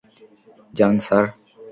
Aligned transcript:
যান, 0.73 0.95
স্যার। 1.05 1.25